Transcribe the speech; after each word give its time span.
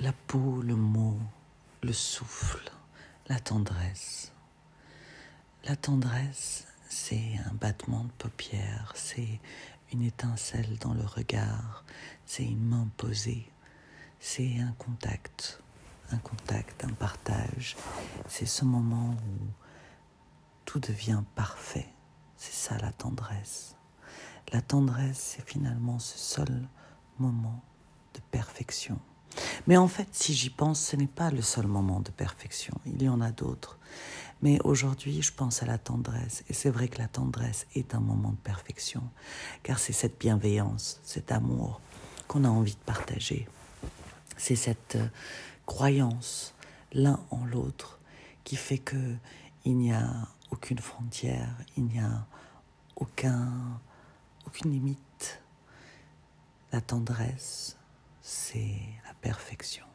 la 0.00 0.12
peau, 0.12 0.62
le 0.62 0.76
mot, 0.76 1.18
le 1.82 1.92
souffle, 1.92 2.72
la 3.28 3.38
tendresse. 3.38 4.32
La 5.64 5.76
tendresse, 5.76 6.66
c'est 6.88 7.38
un 7.44 7.52
battement 7.52 8.04
de 8.04 8.12
paupières, 8.12 8.92
c'est 8.94 9.40
une 9.92 10.02
étincelle 10.02 10.78
dans 10.78 10.94
le 10.94 11.04
regard, 11.04 11.84
c'est 12.24 12.44
une 12.44 12.66
main 12.66 12.88
posée, 12.96 13.52
c'est 14.20 14.58
un 14.60 14.72
contact, 14.78 15.60
un 16.12 16.18
contact, 16.18 16.82
un 16.84 16.94
partage. 16.94 17.76
C'est 18.26 18.46
ce 18.46 18.64
moment 18.64 19.10
où 19.10 19.46
tout 20.64 20.80
devient 20.80 21.22
parfait. 21.34 21.92
C'est 22.36 22.54
ça 22.54 22.78
la 22.78 22.92
tendresse. 22.92 23.76
La 24.50 24.62
tendresse, 24.62 25.36
c'est 25.36 25.46
finalement 25.46 25.98
ce 25.98 26.16
seul 26.16 26.68
moment 27.18 27.62
de 28.14 28.20
perfection. 28.30 28.98
Mais 29.66 29.76
en 29.76 29.88
fait, 29.88 30.08
si 30.12 30.34
j'y 30.34 30.50
pense, 30.50 30.80
ce 30.80 30.96
n'est 30.96 31.06
pas 31.06 31.30
le 31.30 31.42
seul 31.42 31.66
moment 31.66 32.00
de 32.00 32.10
perfection. 32.10 32.74
Il 32.86 33.02
y 33.02 33.08
en 33.08 33.20
a 33.20 33.30
d'autres. 33.30 33.78
Mais 34.42 34.58
aujourd'hui, 34.64 35.20
je 35.20 35.32
pense 35.32 35.62
à 35.62 35.66
la 35.66 35.78
tendresse. 35.78 36.44
Et 36.48 36.54
c'est 36.54 36.70
vrai 36.70 36.88
que 36.88 36.98
la 36.98 37.08
tendresse 37.08 37.66
est 37.74 37.94
un 37.94 38.00
moment 38.00 38.30
de 38.30 38.36
perfection. 38.36 39.02
Car 39.62 39.78
c'est 39.78 39.92
cette 39.92 40.18
bienveillance, 40.18 41.00
cet 41.02 41.30
amour 41.30 41.80
qu'on 42.26 42.44
a 42.44 42.48
envie 42.48 42.74
de 42.74 42.84
partager. 42.86 43.48
C'est 44.36 44.56
cette 44.56 44.96
euh, 44.96 45.08
croyance 45.66 46.54
l'un 46.92 47.20
en 47.30 47.44
l'autre 47.44 47.98
qui 48.44 48.56
fait 48.56 48.78
que 48.78 49.16
il 49.64 49.76
n'y 49.76 49.92
a 49.92 50.08
aucune 50.50 50.78
frontière, 50.78 51.54
il 51.76 51.84
n'y 51.84 52.00
a 52.00 52.26
aucun, 52.96 53.80
aucune 54.46 54.72
limite. 54.72 55.42
La 56.72 56.80
tendresse, 56.80 57.76
c'est 58.22 58.78
la 59.60 59.66
perfection. 59.66 59.89